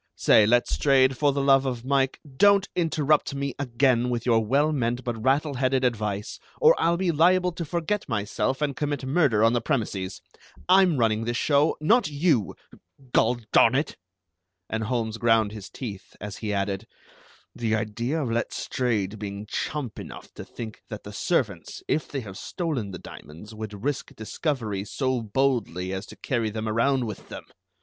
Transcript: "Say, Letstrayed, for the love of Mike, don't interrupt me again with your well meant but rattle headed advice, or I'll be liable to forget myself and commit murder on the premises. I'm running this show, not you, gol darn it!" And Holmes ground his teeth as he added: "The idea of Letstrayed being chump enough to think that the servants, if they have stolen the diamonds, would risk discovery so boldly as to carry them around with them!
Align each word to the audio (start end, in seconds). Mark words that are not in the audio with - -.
"Say, 0.15 0.47
Letstrayed, 0.47 1.15
for 1.15 1.31
the 1.31 1.43
love 1.43 1.67
of 1.67 1.85
Mike, 1.85 2.19
don't 2.35 2.67
interrupt 2.75 3.35
me 3.35 3.53
again 3.59 4.09
with 4.09 4.25
your 4.25 4.43
well 4.43 4.71
meant 4.71 5.03
but 5.03 5.23
rattle 5.23 5.53
headed 5.53 5.83
advice, 5.83 6.39
or 6.59 6.73
I'll 6.81 6.97
be 6.97 7.11
liable 7.11 7.51
to 7.51 7.63
forget 7.63 8.09
myself 8.09 8.63
and 8.63 8.75
commit 8.75 9.05
murder 9.05 9.43
on 9.43 9.53
the 9.53 9.61
premises. 9.61 10.19
I'm 10.67 10.97
running 10.97 11.25
this 11.25 11.37
show, 11.37 11.77
not 11.79 12.07
you, 12.09 12.55
gol 13.13 13.41
darn 13.53 13.75
it!" 13.75 13.95
And 14.67 14.85
Holmes 14.85 15.19
ground 15.19 15.51
his 15.51 15.69
teeth 15.69 16.15
as 16.19 16.37
he 16.37 16.51
added: 16.51 16.87
"The 17.53 17.75
idea 17.75 18.23
of 18.23 18.31
Letstrayed 18.31 19.19
being 19.19 19.45
chump 19.45 19.99
enough 19.99 20.33
to 20.33 20.43
think 20.43 20.81
that 20.89 21.03
the 21.03 21.13
servants, 21.13 21.83
if 21.87 22.07
they 22.07 22.21
have 22.21 22.39
stolen 22.39 22.89
the 22.89 22.97
diamonds, 22.97 23.53
would 23.53 23.83
risk 23.83 24.15
discovery 24.15 24.83
so 24.83 25.21
boldly 25.21 25.93
as 25.93 26.07
to 26.07 26.15
carry 26.15 26.49
them 26.49 26.67
around 26.67 27.05
with 27.05 27.29
them! 27.29 27.43